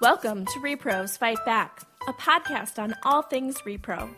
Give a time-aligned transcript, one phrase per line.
[0.00, 4.08] Welcome to Repros Fight Back, a podcast on all things repro.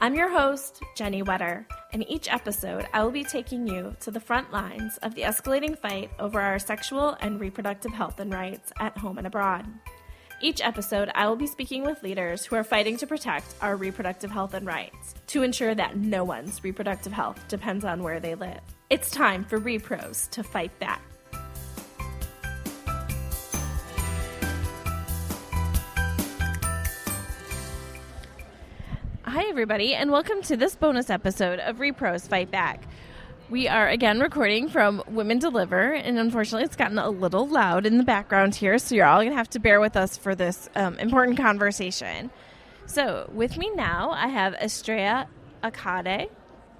[0.00, 4.20] I'm your host, Jennie Wetter, and each episode I will be taking you to the
[4.20, 8.96] front lines of the escalating fight over our sexual and reproductive health and rights at
[8.96, 9.66] home and abroad.
[10.40, 14.30] Each episode, I will be speaking with leaders who are fighting to protect our reproductive
[14.30, 18.60] health and rights to ensure that no one's reproductive health depends on where they live.
[18.88, 21.02] It's time for Repros to fight back.
[29.38, 32.82] Hi, everybody, and welcome to this bonus episode of Repros Fight Back.
[33.48, 37.98] We are again recording from Women Deliver, and unfortunately, it's gotten a little loud in
[37.98, 40.68] the background here, so you're all going to have to bear with us for this
[40.74, 42.32] um, important conversation.
[42.86, 45.28] So, with me now, I have Estrella
[45.62, 46.30] Alcalde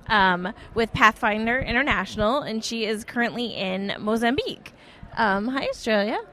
[0.09, 4.73] um, with Pathfinder International, and she is currently in Mozambique.
[5.17, 6.25] Um, hi, Estrella.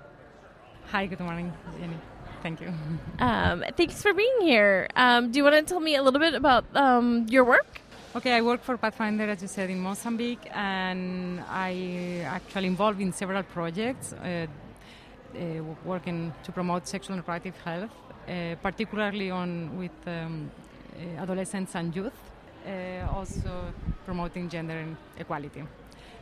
[0.87, 1.99] Hi, good morning, Jennie.
[2.45, 2.71] Thank you.
[3.27, 4.87] Um, thanks for being here.
[4.95, 7.71] Um, do you want to tell me a little bit about um, your work?
[8.17, 13.11] Okay, I work for Pathfinder, as you said, in Mozambique, and I actually involved in
[13.13, 15.39] several projects uh, uh,
[15.85, 17.95] working to promote sexual and reproductive health,
[18.27, 20.51] uh, particularly on with um,
[20.99, 22.19] uh, adolescents and youth,
[22.67, 23.73] uh, also
[24.05, 24.85] promoting gender
[25.17, 25.63] equality.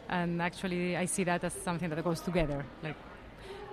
[0.10, 2.64] And actually, I see that as something that goes together.
[2.82, 2.96] Like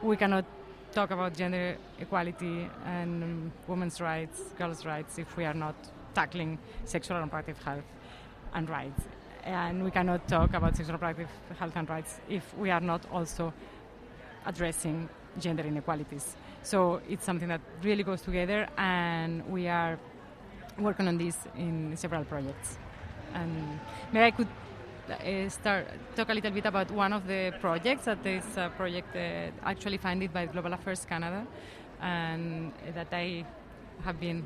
[0.03, 0.47] we cannot
[0.93, 5.75] talk about gender equality and um, women's rights, girls' rights, if we are not
[6.15, 7.85] tackling sexual and reproductive health
[8.55, 9.03] and rights.
[9.45, 13.03] And we cannot talk about sexual and reproductive health and rights if we are not
[13.13, 13.53] also
[14.47, 16.37] addressing gender inequalities.
[16.63, 19.99] So it's something that really goes together, and we are
[20.79, 22.79] working on this in several projects.
[23.35, 23.81] And
[24.13, 24.49] maybe I could
[25.11, 29.15] uh, start talk a little bit about one of the projects that is a project
[29.17, 31.47] uh, actually funded by Global Affairs Canada,
[32.01, 33.45] and that I
[34.05, 34.45] have been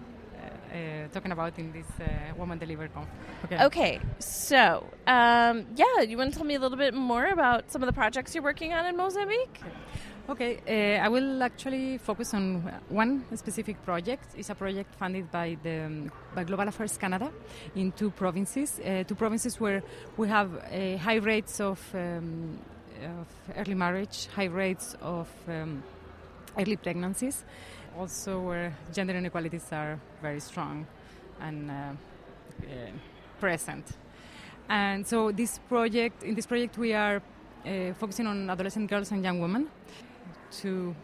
[0.74, 3.20] uh, talking about in this uh, Woman Deliver conference.
[3.44, 3.64] Okay.
[3.64, 4.00] Okay.
[4.18, 7.86] So, um, yeah, you want to tell me a little bit more about some of
[7.86, 9.60] the projects you're working on in Mozambique?
[9.60, 9.72] Okay,
[10.66, 14.24] uh, I will actually focus on one specific project.
[14.36, 17.30] It's a project funded by the by Global Affairs Canada
[17.74, 19.82] in two provinces, uh, two provinces where
[20.16, 22.58] we have uh, high rates of, um,
[23.02, 25.82] of, early marriage, high rates of um,
[26.58, 27.44] early pregnancies,
[27.98, 30.86] also where gender inequalities are very strong
[31.42, 32.90] and uh, uh,
[33.40, 33.84] present.
[34.70, 37.20] And so, this project, in this project, we are
[37.66, 39.68] uh, focusing on adolescent girls and young women
[40.62, 40.94] to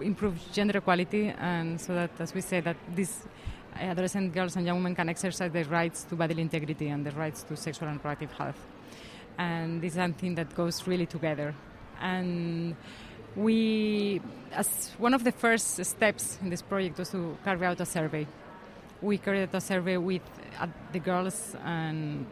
[0.00, 3.24] improve gender equality and so that, as we say, that these
[3.76, 7.42] adolescent girls and young women can exercise their rights to bodily integrity and their rights
[7.44, 8.66] to sexual and reproductive health.
[9.38, 11.54] And this is something that goes really together.
[12.00, 12.76] And
[13.34, 14.20] we,
[14.52, 18.26] as one of the first steps in this project was to carry out a survey.
[19.00, 20.22] We carried out a survey with
[20.60, 22.26] uh, the girls and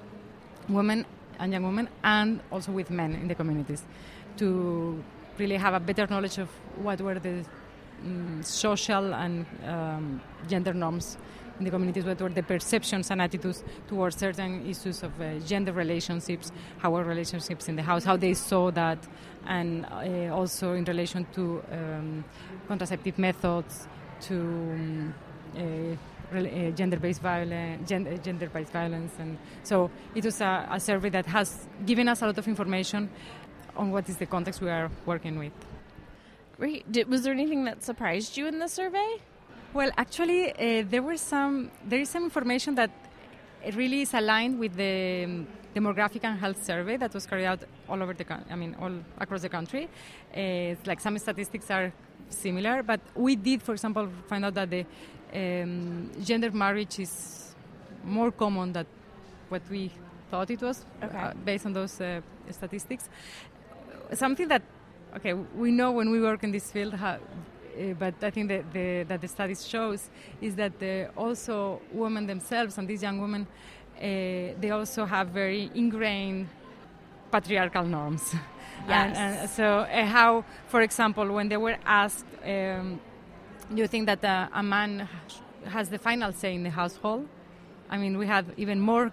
[0.69, 1.07] women
[1.39, 3.83] and young women and also with men in the communities
[4.37, 5.03] to
[5.41, 7.45] really have a better knowledge of what were the
[8.05, 11.17] um, social and um, gender norms
[11.59, 15.73] in the communities, what were the perceptions and attitudes towards certain issues of uh, gender
[15.73, 18.99] relationships, how were relationships in the house, how they saw that,
[19.47, 22.25] and uh, also in relation to um,
[22.67, 23.87] contraceptive methods,
[24.21, 25.15] to um,
[25.57, 25.61] uh,
[26.33, 31.67] uh, gender-based violence, gender, gender-based violence, and so it was a, a survey that has
[31.85, 33.11] given us a lot of information
[33.77, 35.53] on what is the context we are working with.
[36.59, 36.91] Great.
[36.91, 39.17] Did, was there anything that surprised you in the survey?
[39.73, 41.71] Well, actually, uh, there were some.
[41.87, 42.91] There is some information that
[43.75, 48.03] really is aligned with the um, demographic and health survey that was carried out all
[48.03, 48.27] over the.
[48.51, 49.89] I mean, all across the country.
[50.37, 51.93] Uh, like some statistics are
[52.29, 54.85] similar, but we did, for example, find out that the
[55.33, 57.55] um, gender marriage is
[58.05, 58.87] more common than
[59.49, 59.91] what we
[60.31, 61.17] thought it was okay.
[61.17, 63.09] uh, based on those uh, statistics
[64.15, 64.63] something that,
[65.17, 67.19] okay, we know when we work in this field, how,
[67.81, 70.11] uh, but I think that the, that the studies shows
[70.41, 70.73] is that
[71.17, 73.47] also women themselves and these young women,
[73.97, 74.01] uh,
[74.61, 76.49] they also have very ingrained
[77.31, 78.35] patriarchal norms.
[78.35, 78.41] Yes.
[78.89, 83.01] and, and so uh, how, for example, when they were asked, um,
[83.73, 85.09] do you think that a man
[85.67, 87.29] has the final say in the household?
[87.89, 89.13] I mean, we have even more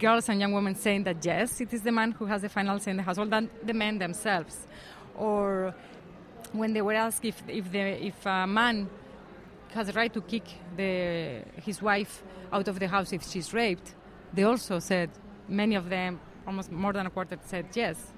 [0.00, 2.78] girls and young women saying that yes, it is the man who has the final
[2.78, 4.66] say in the household than the men themselves.
[5.16, 5.74] Or
[6.52, 8.88] when they were asked if, if, the, if a man
[9.74, 10.44] has a right to kick
[10.76, 13.94] the, his wife out of the house if she's raped,
[14.32, 15.10] they also said,
[15.48, 18.12] many of them, almost more than a quarter, said yes.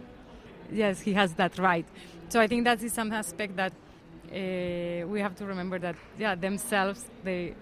[0.71, 1.87] Yes, he has that right.
[2.29, 3.73] So I think that is some aspect that
[4.33, 7.55] uh, we have to remember that yeah themselves they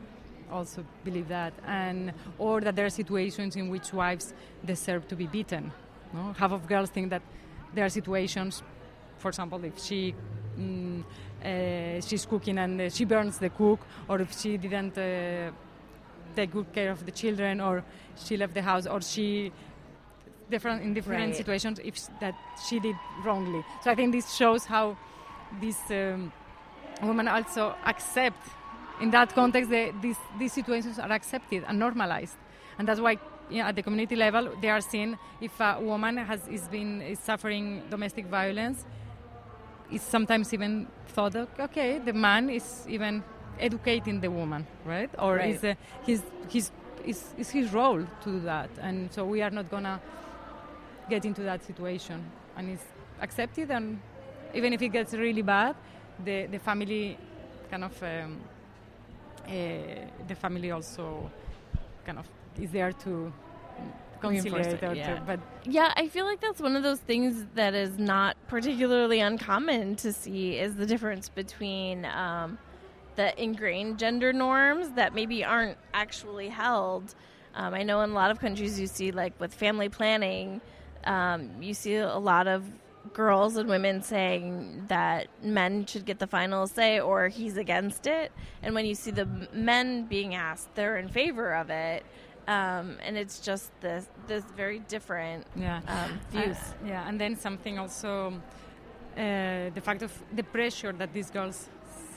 [0.50, 5.26] also believe that and or that there are situations in which wives deserve to be
[5.26, 5.72] beaten
[6.12, 6.34] no?
[6.38, 7.22] half of girls think that
[7.74, 8.62] there are situations
[9.18, 10.14] for example if she
[10.58, 11.02] mm,
[11.44, 15.50] uh, she's cooking and uh, she burns the cook or if she didn't uh,
[16.36, 17.84] take good care of the children or
[18.16, 19.52] she left the house or she
[20.50, 21.36] different in different right.
[21.36, 22.34] situations if that
[22.68, 24.96] she did wrongly so i think this shows how
[25.60, 26.32] these um,
[27.02, 28.42] women also accept
[29.00, 32.36] in that context the, these, these situations are accepted and normalized
[32.78, 33.18] and that's why
[33.50, 37.02] you know, at the community level they are seen if a woman has is been
[37.02, 38.84] is suffering domestic violence
[39.90, 43.22] it's sometimes even thought okay the man is even
[43.60, 45.10] educating the woman, right?
[45.18, 45.54] Or right.
[45.54, 45.74] is uh,
[46.04, 46.70] his his
[47.04, 50.00] is, is his role to do that, and so we are not gonna
[51.08, 52.24] get into that situation,
[52.56, 52.84] and it's
[53.20, 54.00] accepted, and
[54.54, 55.76] even if it gets really bad,
[56.24, 57.18] the the family
[57.70, 58.40] kind of um,
[60.28, 61.30] the family also
[62.04, 62.26] kind of
[62.60, 63.32] is there to
[64.20, 65.14] conciliate or yeah.
[65.14, 69.20] to, but yeah i feel like that's one of those things that is not particularly
[69.20, 72.58] uncommon to see is the difference between um,
[73.16, 77.14] the ingrained gender norms that maybe aren't actually held.
[77.54, 80.62] Um, I know in a lot of countries you see, like with family planning,
[81.04, 82.64] um, you see a lot of
[83.12, 88.32] girls and women saying that men should get the final say or he's against it.
[88.62, 92.04] And when you see the men being asked, they're in favor of it.
[92.48, 95.80] Um, and it's just this this very different yeah.
[95.86, 96.56] Um, views.
[96.56, 98.32] Uh, yeah, and then something also
[99.16, 101.68] uh, the fact of the pressure that these girls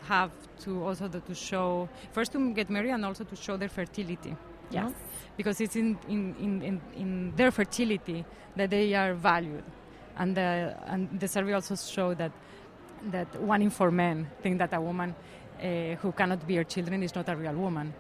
[0.08, 4.36] have to also to show first to get married and also to show their fertility.
[4.70, 4.84] Yes.
[4.84, 4.96] Know?
[5.38, 8.26] Because it's in, in, in, in, their fertility
[8.56, 9.64] that they are valued.
[10.18, 12.32] And the, and the survey also showed that,
[13.12, 15.16] that one in four men think that a woman
[15.60, 17.94] uh, who cannot bear children is not a real woman.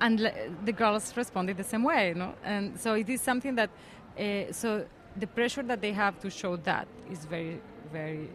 [0.00, 0.32] And le-
[0.64, 2.34] the girls responded the same way, no?
[2.44, 3.70] And so it is something that,
[4.18, 7.60] uh, so the pressure that they have to show that is very,
[7.92, 8.28] very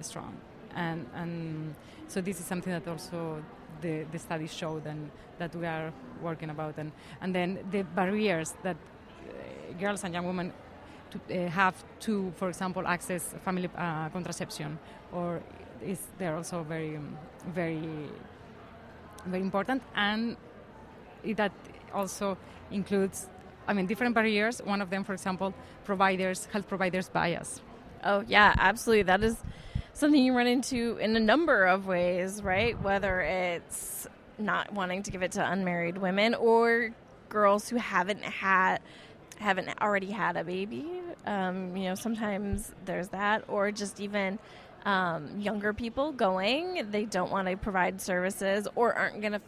[0.00, 0.36] strong.
[0.74, 1.74] And, and
[2.08, 3.42] so this is something that also
[3.80, 6.78] the, the studies showed and that we are working about.
[6.78, 10.52] And, and then the barriers that uh, girls and young women
[11.14, 14.78] to, uh, have to, for example, access family uh, contraception,
[15.12, 15.40] or
[15.84, 16.98] is they're also very,
[17.54, 18.08] very,
[19.26, 19.82] very important.
[19.94, 20.36] And
[21.36, 21.52] that
[21.92, 22.36] also
[22.70, 23.28] includes,
[23.66, 24.60] I mean, different barriers.
[24.64, 27.60] One of them, for example, providers, health providers bias.
[28.04, 29.04] Oh yeah, absolutely.
[29.04, 29.36] That is
[29.92, 32.80] something you run into in a number of ways, right?
[32.82, 34.06] Whether it's
[34.38, 36.90] not wanting to give it to unmarried women or
[37.28, 38.80] girls who haven't had
[39.38, 40.86] haven't already had a baby.
[41.26, 44.38] Um, you know, sometimes there's that, or just even
[44.84, 46.86] um, younger people going.
[46.90, 49.40] They don't want to provide services or aren't going to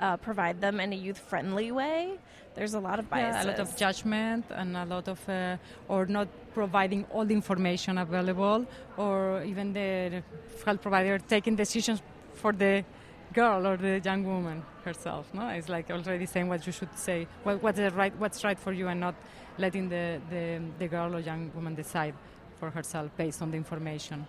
[0.00, 2.18] uh, provide them in a youth friendly way
[2.54, 3.36] there's a lot of bias.
[3.36, 5.56] Yeah, a lot of judgment and a lot of, uh,
[5.88, 8.66] or not providing all the information available,
[8.96, 10.22] or even the
[10.64, 12.02] health provider taking decisions
[12.34, 12.84] for the
[13.32, 15.26] girl or the young woman herself.
[15.32, 18.72] No, it's like already saying what you should say, what, what's right, what's right for
[18.72, 19.14] you, and not
[19.58, 22.14] letting the, the, the girl or young woman decide
[22.58, 24.26] for herself based on the information,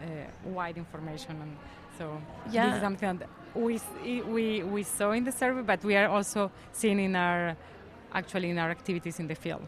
[0.00, 0.06] uh,
[0.44, 1.56] wide information, and
[1.98, 2.66] so yeah.
[2.66, 3.80] this is something that we,
[4.26, 7.56] we, we saw in the survey, but we are also seeing in our
[8.14, 9.62] actually in our activities in the field.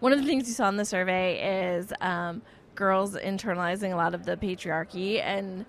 [0.00, 2.42] One of the things you saw in the survey is um,
[2.74, 5.64] girls internalizing a lot of the patriarchy and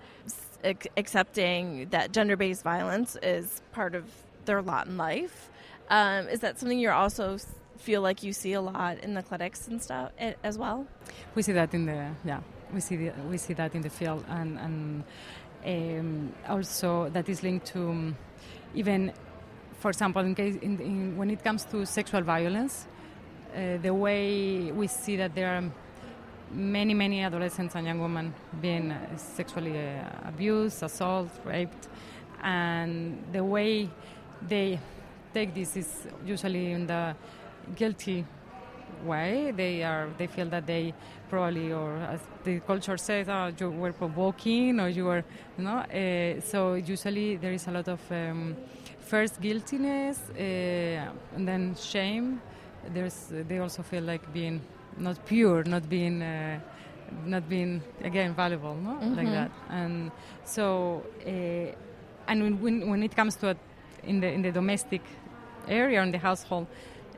[0.64, 4.04] ac- accepting that gender-based violence is part of
[4.44, 5.50] their lot in life.
[5.90, 7.38] Um, is that something you're also
[7.78, 10.12] feel like you see a lot in the clinics and stuff
[10.42, 10.86] as well?
[11.34, 12.40] We see that in the yeah
[12.72, 15.04] we see the, we see that in the field and and
[15.64, 18.16] um, also that is linked to um,
[18.74, 19.12] even,
[19.80, 22.86] for example, in case in, in, when it comes to sexual violence,
[23.54, 25.64] uh, the way we see that there are
[26.52, 29.78] many, many adolescents and young women being sexually
[30.24, 31.88] abused, assaulted, raped,
[32.42, 33.88] and the way
[34.46, 34.78] they
[35.34, 37.14] take this is usually in the
[37.74, 38.24] guilty
[39.04, 39.52] way.
[39.52, 40.94] They are they feel that they
[41.28, 45.24] probably, or as the culture says, oh, you were provoking or you were,
[45.56, 45.78] you know.
[45.78, 48.56] Uh, so usually there is a lot of um,
[49.00, 52.40] first guiltiness uh, and then shame.
[52.94, 54.60] There's they also feel like being
[54.98, 56.22] not pure, not being.
[56.22, 56.60] Uh,
[57.24, 59.14] not being again valuable, no, mm-hmm.
[59.14, 60.10] like that, and
[60.44, 63.56] so, uh, and when, when it comes to a,
[64.02, 65.00] in the in the domestic
[65.66, 66.66] area in the household,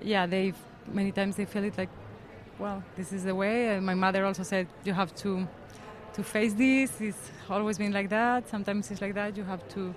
[0.01, 0.53] yeah, they
[0.93, 1.89] many times they feel it like
[2.61, 3.77] well, this is the way.
[3.77, 5.49] Uh, my mother also said you have to
[6.13, 7.01] to face this.
[7.01, 8.49] It's always been like that.
[8.49, 9.37] Sometimes it's like that.
[9.37, 9.95] You have to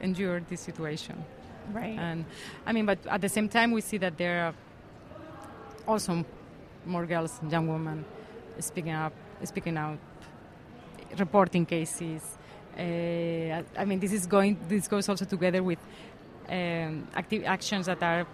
[0.00, 1.24] endure this situation.
[1.72, 1.98] Right.
[1.98, 2.26] And
[2.66, 4.54] I mean, but at the same time, we see that there are
[5.88, 6.24] also
[6.86, 8.04] more girls, and young women,
[8.58, 9.12] speaking up,
[9.44, 9.98] speaking out,
[11.18, 12.38] reporting cases.
[12.78, 14.58] Uh, I mean, this is going.
[14.68, 15.78] This goes also together with
[16.48, 18.26] um, active actions that are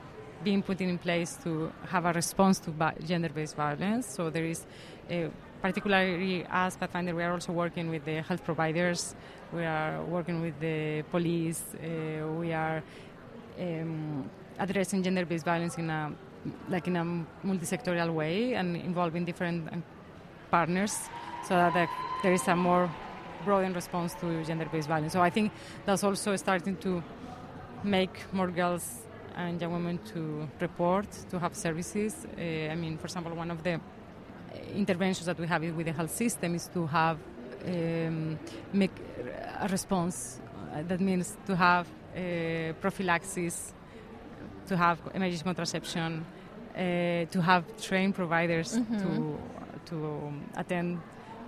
[0.42, 4.06] being put in place to have a response to ba- gender-based violence.
[4.06, 4.64] So there is,
[5.10, 5.28] uh,
[5.60, 9.14] particularly as Pathfinder, we are also working with the health providers.
[9.52, 11.62] We are working with the police.
[11.74, 12.82] Uh, we are
[13.60, 16.12] um, addressing gender-based violence in a
[16.68, 17.04] like in a
[17.42, 19.82] multi-sectorial way and involving different um,
[20.50, 21.08] partners,
[21.46, 21.86] so that the,
[22.22, 22.90] there is a more
[23.44, 25.12] broadened response to gender-based violence.
[25.12, 25.52] So I think
[25.86, 27.02] that's also starting to
[27.84, 29.06] make more girls
[29.36, 32.26] and young women to report, to have services.
[32.36, 33.80] Uh, I mean, for example, one of the
[34.74, 37.18] interventions that we have with the health system is to have
[37.66, 38.38] um,
[38.72, 38.92] make
[39.60, 40.40] a response.
[40.88, 43.72] That means to have uh, prophylaxis,
[44.70, 46.24] to have emergency contraception,
[46.74, 46.80] uh,
[47.34, 48.98] to have trained providers Mhm.
[49.02, 49.10] to
[49.90, 50.98] to um, attend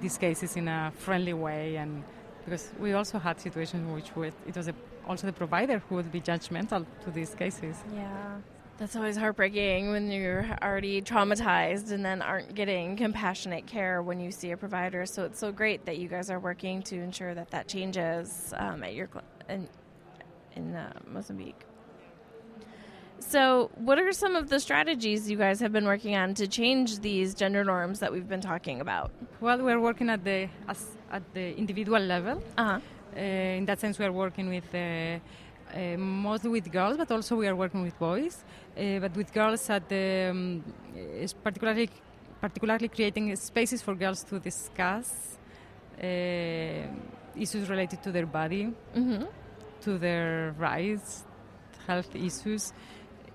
[0.00, 2.02] these cases in a friendly way, and
[2.44, 4.74] because we also had situations in which we- it was a,
[5.08, 7.76] also the provider who would be judgmental to these cases.
[7.94, 8.40] Yeah.
[8.78, 14.30] That's always heartbreaking when you're already traumatized and then aren't getting compassionate care when you
[14.32, 15.06] see a provider.
[15.06, 18.82] So it's so great that you guys are working to ensure that that changes um,
[18.82, 19.68] at your cl- in,
[20.56, 21.62] in uh, Mozambique.
[23.28, 26.98] So, what are some of the strategies you guys have been working on to change
[26.98, 29.10] these gender norms that we've been talking about?
[29.40, 32.42] Well, we're working at the as, at the individual level.
[32.58, 32.80] Uh huh.
[33.16, 37.36] Uh, in that sense, we are working with uh, uh, mostly with girls, but also
[37.36, 38.44] we are working with boys.
[38.76, 40.64] Uh, but with girls, at the um,
[40.94, 41.88] is particularly
[42.40, 45.38] particularly creating spaces for girls to discuss
[46.02, 46.06] uh,
[47.36, 49.24] issues related to their body, Mm-hmm.
[49.82, 51.24] to their rights,
[51.86, 52.72] health issues.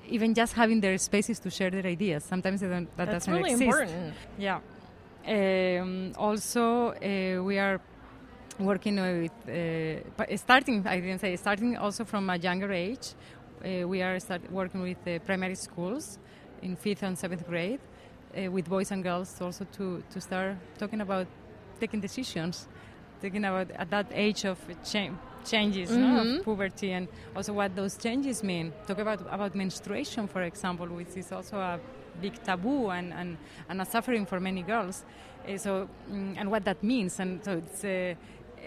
[0.10, 2.24] Even just having their spaces to share their ideas.
[2.24, 3.68] Sometimes they don't, that That's doesn't really exist.
[3.68, 4.14] important.
[4.38, 4.60] Yeah.
[5.28, 7.80] Um, also, uh, we are
[8.60, 10.86] working with uh, starting.
[10.88, 13.14] I didn't say starting also from a younger age.
[13.64, 16.18] Uh, we are start working with uh, primary schools
[16.62, 17.80] in fifth and seventh grade,
[18.38, 21.28] uh, with boys and girls also to to start talking about
[21.80, 22.68] taking decisions,
[23.20, 25.12] thinking about at that age of cha-
[25.52, 26.38] changes no, Mhm.
[26.40, 28.72] of puberty and also what those changes mean.
[28.88, 31.80] Talk about about menstruation, for example, which is also a
[32.22, 33.38] big taboo and, and,
[33.70, 35.06] and a suffering for many girls.
[35.48, 37.84] Uh, so mm, and what that means, and so it's.
[37.84, 38.16] Uh,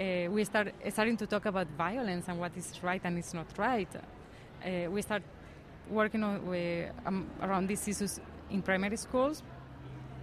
[0.01, 3.47] uh, we start starting to talk about violence and what is right and is not
[3.59, 3.89] right.
[4.65, 5.23] Uh, we start
[5.91, 8.21] working on, we, um, around these issues
[8.51, 9.43] in primary schools,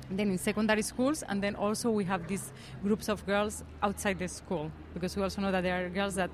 [0.09, 4.27] then in secondary schools, and then also we have these groups of girls outside the
[4.27, 6.29] school because we also know that there are girls that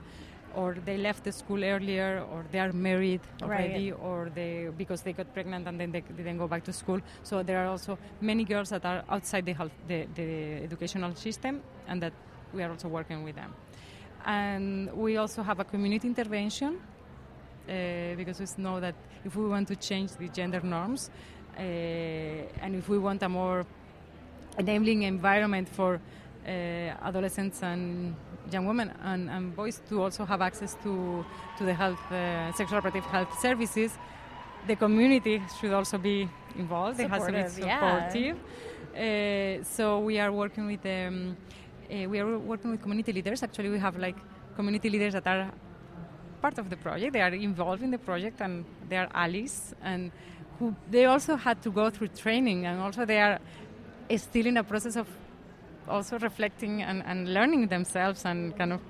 [0.55, 5.13] or they left the school earlier or they are married already or they because they
[5.13, 6.99] got pregnant and then they didn't go back to school.
[7.23, 11.61] So there are also many girls that are outside the health the, the educational system
[11.87, 12.13] and that
[12.53, 13.53] we are also working with them.
[14.25, 16.79] And we also have a community intervention
[17.67, 21.09] uh, because we know that if we want to change the gender norms
[21.57, 23.65] uh, and if we want a more
[24.57, 25.99] enabling environment for
[26.45, 28.15] uh, adolescents and
[28.51, 31.25] young women and, and boys to also have access to,
[31.57, 33.97] to the health, uh, sexual reproductive health services,
[34.67, 36.99] the community should also be involved.
[36.99, 38.37] It has to be Supportive,
[38.95, 39.59] yeah.
[39.59, 41.35] Uh, so we are working with um,
[41.91, 43.43] uh, we are working with community leaders.
[43.43, 44.15] Actually, we have like
[44.55, 45.51] community leaders that are
[46.41, 47.13] part of the project.
[47.13, 50.11] They are involved in the project and they are allies and
[50.59, 53.39] who they also had to go through training and also they are
[54.17, 55.07] still in a process of
[55.87, 58.81] also reflecting and, and learning themselves and kind of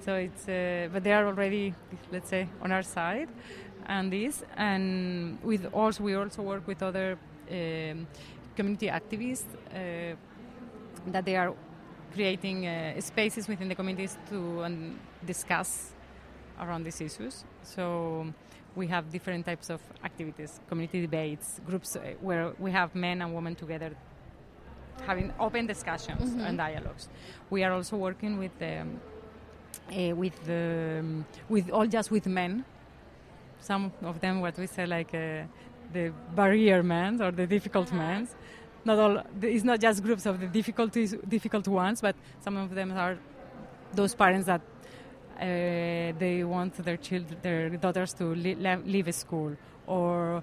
[0.00, 1.74] so it's uh, but they are already
[2.12, 3.28] let's say on our side
[3.86, 7.18] and this and with also we also work with other
[7.50, 8.06] um,
[8.56, 10.14] community activists uh,
[11.06, 11.54] that they are
[12.14, 15.90] creating uh, spaces within the communities to um, discuss
[16.60, 17.44] around these issues.
[17.62, 18.26] So
[18.76, 23.34] we have different types of activities, community debates, groups uh, where we have men and
[23.34, 23.96] women together
[25.06, 26.46] having open discussions Mhm.
[26.48, 27.08] and dialogues.
[27.50, 29.00] We are also working with um,
[29.90, 32.64] uh, with the um, with all just with men.
[33.60, 35.44] Some of them, what we say, like uh,
[35.92, 37.98] the barrier men or the difficult Uh-huh.
[37.98, 38.28] men.
[38.84, 39.22] Not all.
[39.42, 43.16] It's not just groups of the difficulties, difficult ones, but some of them are
[43.94, 49.56] those parents that uh, they want their children, their daughters to li- le- leave school,
[49.86, 50.42] or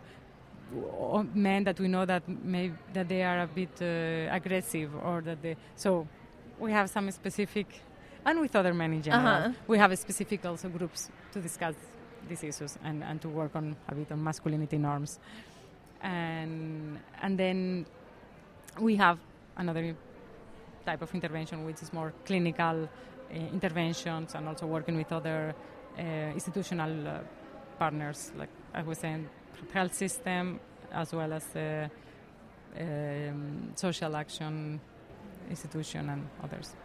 [1.33, 5.41] men that we know that may that they are a bit uh, aggressive, or that
[5.41, 5.55] they.
[5.75, 6.07] So
[6.59, 7.67] we have some specific,
[8.25, 9.51] and with other men in general, Uh-huh.
[9.67, 11.75] we have specific also groups to discuss
[12.29, 15.19] these issues and, and to work on a bit on masculinity norms.
[16.03, 17.85] And, and then
[18.79, 19.17] we have
[19.57, 19.95] another
[20.85, 25.53] type of intervention which is more clinical uh, interventions and also working with other
[25.97, 26.01] uh,
[26.33, 27.19] institutional uh,
[27.77, 29.27] partners, like I was saying,
[29.73, 30.59] health system
[30.91, 31.87] as well as uh,
[32.79, 34.79] um, social action
[35.49, 36.75] institution and others.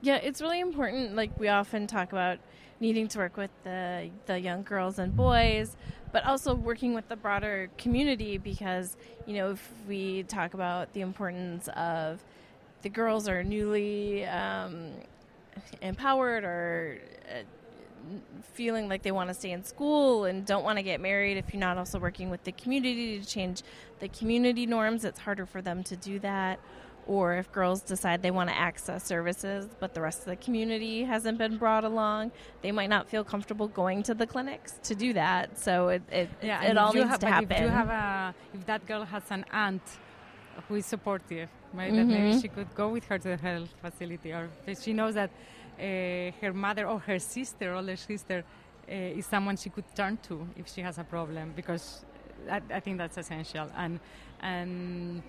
[0.00, 1.16] Yeah, it's really important.
[1.16, 2.38] Like we often talk about
[2.80, 5.76] needing to work with the the young girls and boys,
[6.12, 8.96] but also working with the broader community because
[9.26, 12.22] you know if we talk about the importance of
[12.82, 14.92] the girls are newly um,
[15.82, 16.98] empowered or
[17.28, 17.42] uh,
[18.52, 21.52] feeling like they want to stay in school and don't want to get married if
[21.52, 23.62] you're not also working with the community to change
[24.00, 26.58] the community norms it's harder for them to do that.
[27.06, 31.04] Or if girls decide they want to access services but the rest of the community
[31.04, 35.12] hasn't been brought along they might not feel comfortable going to the clinics to do
[35.14, 35.58] that.
[35.58, 38.66] So it, it, Yeah, it all needs have, to happen If you have a, if
[38.66, 39.82] that girl has an aunt
[40.68, 42.40] who is supportive, right, that maybe mm-hmm.
[42.40, 45.30] she could go with her to the health facility, or if she knows that
[45.78, 48.44] her mother or her sister, older sister,
[48.88, 52.04] uh, is someone she could turn to if she has a problem, because
[52.50, 53.68] I, I think that's essential.
[53.76, 54.00] And
[54.40, 55.22] and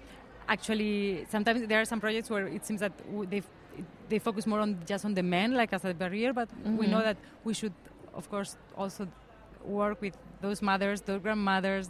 [0.47, 2.93] actually, sometimes there are some projects where it seems that
[3.29, 3.41] they
[4.09, 7.01] they focus more on just on the men, like as a barrier, but we know
[7.03, 7.73] that we should,
[8.13, 9.07] of course, also
[9.63, 11.89] work with those mothers, those grandmothers,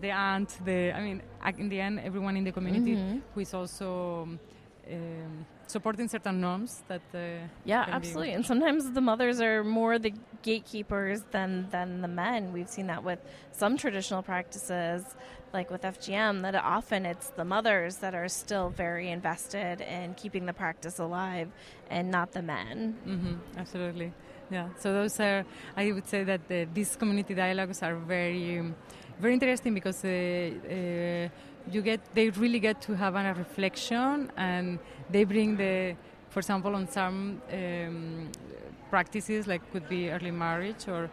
[0.00, 1.22] the aunt, the I mean,
[1.58, 3.20] in the end, everyone in the community Mhm.
[3.34, 4.28] who is also
[4.92, 7.02] um, supporting certain norms that.
[7.14, 8.32] Uh, Yeah, absolutely.
[8.32, 12.52] And sometimes the mothers are more the gatekeepers than than the men.
[12.52, 13.18] We've seen that with
[13.52, 15.04] some traditional practices,
[15.52, 20.46] like with FGM, that often it's the mothers that are still very invested in keeping
[20.46, 21.48] the practice alive,
[21.90, 22.96] and not the men.
[23.04, 24.12] hmm absolutely,
[24.50, 24.68] yeah.
[24.78, 25.44] So those are,
[25.76, 28.74] I would say that the, these community dialogues are very, um,
[29.20, 31.28] very interesting because uh, uh,
[31.72, 34.78] you get, they really get to have a reflection, and
[35.10, 35.94] they bring the,
[36.30, 38.30] for example, on some um,
[38.90, 41.10] practices like could be early marriage or.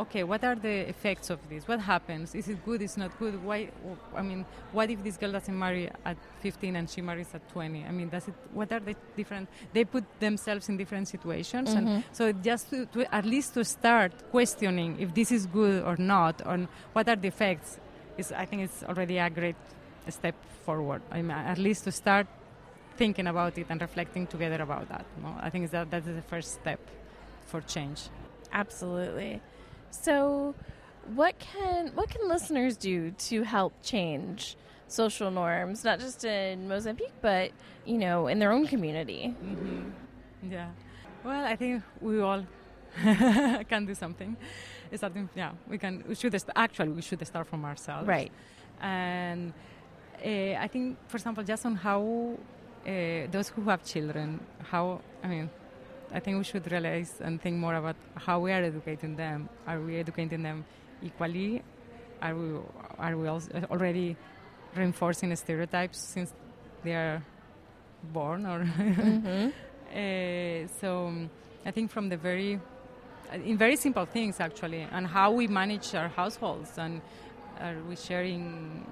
[0.00, 1.66] Okay, what are the effects of this?
[1.66, 2.32] What happens?
[2.32, 2.80] Is it good?
[2.82, 3.42] Is it not good?
[3.42, 3.68] Why?
[4.14, 7.84] I mean, what if this girl doesn't marry at 15 and she marries at 20?
[7.84, 8.34] I mean, does it?
[8.54, 9.48] What are the different?
[9.72, 12.04] They put themselves in different situations, and Mhm.
[12.12, 16.46] so just to, to at least to start questioning if this is good or not,
[16.46, 17.80] or what are the effects,
[18.16, 19.56] is I think it's already a great
[20.08, 20.34] step
[20.64, 21.02] forward.
[21.10, 22.26] I mean, at least to start
[22.96, 25.06] thinking about it and reflecting together about that.
[25.22, 25.34] No?
[25.40, 26.80] I think that that is the first step
[27.46, 28.08] for change.
[28.52, 29.40] Absolutely.
[29.90, 30.54] So,
[31.14, 34.56] what can what can listeners do to help change
[34.88, 37.52] social norms, not just in Mozambique, but
[37.86, 39.28] you know, in their own community?
[39.40, 39.90] hmm
[40.42, 40.70] Yeah.
[41.24, 42.44] Well, I think we all
[43.68, 44.36] can do something.
[44.90, 45.28] It's something.
[45.34, 46.04] Yeah, we can.
[46.08, 48.06] We should actually we should start from ourselves.
[48.08, 48.32] Right.
[48.80, 49.52] And
[50.24, 52.36] I think, for example, just on how
[52.86, 52.90] uh,
[53.30, 55.50] those who have children, how I mean,
[56.12, 59.48] I think we should realize and think more about how we are educating them.
[59.66, 60.64] Are we educating them
[61.02, 61.62] equally?
[62.22, 62.58] Are we
[62.98, 64.16] are we already
[64.74, 66.32] reinforcing stereotypes since
[66.82, 67.22] they are
[68.12, 69.48] born or hmm
[69.88, 71.12] uh, so
[71.64, 72.60] I think from the very,
[73.32, 77.00] in very simple things actually, and how we manage our households, and
[77.60, 78.86] are we sharing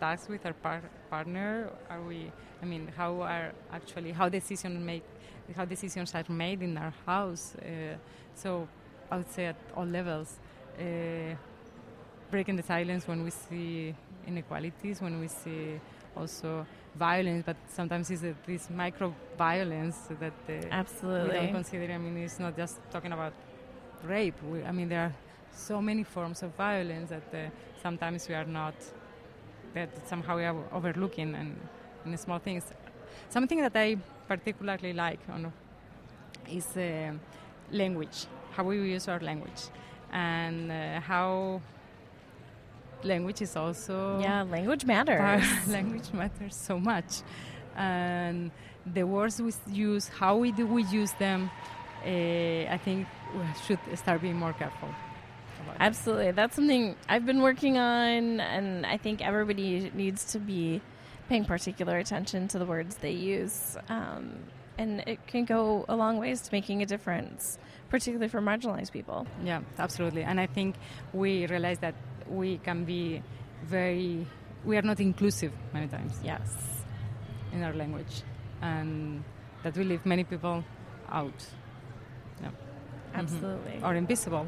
[0.00, 1.70] tasks with our par- partner?
[1.90, 2.30] Are we?
[2.62, 5.04] I mean, how are actually how decision make,
[5.56, 7.54] how decisions are made in our house?
[7.56, 7.96] Uh,
[8.34, 8.68] so
[9.10, 10.38] I would say at all levels,
[10.78, 11.34] uh,
[12.30, 13.94] breaking the silence when we see
[14.26, 15.80] inequalities, when we see
[16.16, 21.34] also violence, but sometimes it's uh, this micro violence that uh, we Absolutely.
[21.34, 21.92] don't consider.
[21.92, 23.32] I mean, it's not just talking about
[24.04, 24.40] rape.
[24.42, 25.12] We, I mean, there are
[25.52, 27.50] so many forms of violence that uh,
[27.82, 28.74] sometimes we are not,
[29.74, 31.56] that somehow we are overlooking and
[32.04, 32.64] in small things.
[33.28, 33.96] Something that I
[34.28, 35.52] particularly like on,
[36.50, 37.12] is uh,
[37.70, 39.62] language, how we use our language,
[40.12, 41.60] and uh, how
[43.02, 45.68] language is also Yeah, language matters.
[45.68, 47.22] Language matters so much,
[47.76, 48.50] and
[48.86, 51.50] the words we use, how we do we use them,
[52.04, 54.88] uh, I think we should start being more careful.
[55.64, 55.84] About that.
[55.86, 56.30] Absolutely.
[56.32, 60.80] That's something I've been working on, and I think everybody needs to be
[61.28, 63.76] paying particular attention to the words they use.
[63.88, 64.34] Um,
[64.78, 67.58] and it can go a long ways to making a difference,
[67.90, 69.26] particularly for marginalized people.
[69.44, 70.22] Yeah, absolutely.
[70.22, 70.76] And I think
[71.12, 71.94] we realize that
[72.28, 73.22] we can be
[73.64, 74.26] very,
[74.64, 76.50] we are not inclusive many times Yes.
[77.52, 78.22] in our language,
[78.62, 79.22] and
[79.62, 80.64] that we leave many people
[81.08, 81.46] out.
[82.42, 82.50] Yeah.
[83.14, 83.72] Absolutely.
[83.74, 83.84] Mm-hmm.
[83.86, 84.46] Or invisible.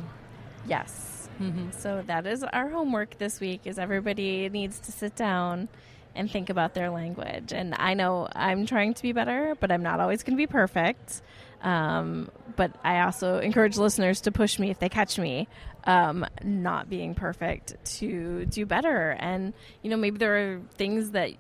[0.67, 1.29] Yes.
[1.41, 1.71] Mm-hmm.
[1.73, 5.69] So that is our homework this week is everybody needs to sit down
[6.15, 7.53] and think about their language.
[7.53, 10.47] And I know I'm trying to be better, but I'm not always going to be
[10.47, 11.21] perfect.
[11.63, 15.49] Um, but I also encourage listeners to push me if they catch me
[15.85, 19.11] um, not being perfect to do better.
[19.19, 19.53] And
[19.83, 21.33] you know, maybe there are things that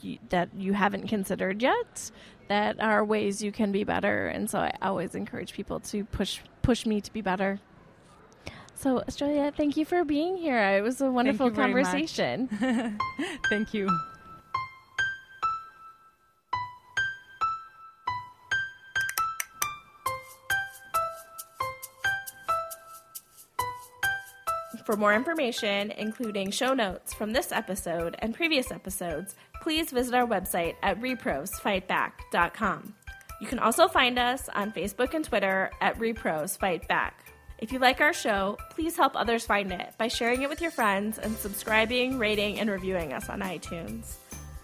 [0.00, 2.10] you, that you haven't considered yet
[2.48, 4.26] that are ways you can be better.
[4.26, 7.60] And so I always encourage people to push push me to be better.
[8.80, 10.56] So, Estrella, thank you for being here.
[10.56, 11.84] It was a wonderful you very much.
[11.84, 12.48] conversation.
[13.50, 13.86] Thank you.
[24.86, 30.26] For more information, including show notes from this episode and previous episodes, please visit our
[30.26, 32.94] website at reprosfightback.com.
[33.42, 37.12] You can also find us on Facebook and Twitter at reprosfightback.
[37.60, 40.70] If you like our show, please help others find it by sharing it with your
[40.70, 44.14] friends and subscribing, rating, and reviewing us on iTunes.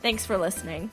[0.00, 0.90] Thanks for listening.